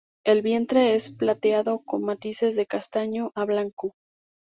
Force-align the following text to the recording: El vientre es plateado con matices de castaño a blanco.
El 0.25 0.41
vientre 0.41 0.95
es 0.95 1.11
plateado 1.11 1.83
con 1.83 2.01
matices 2.01 2.55
de 2.55 2.65
castaño 2.65 3.31
a 3.35 3.45
blanco. 3.45 3.93